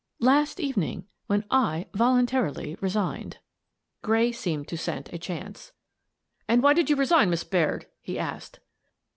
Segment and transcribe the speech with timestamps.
[0.17, 3.37] "Last evening— when I voluntarily resigned."
[4.01, 5.73] Gray seemed to scent a chance.
[6.47, 8.61] "And why did you resign, Miss Baird?" he asked.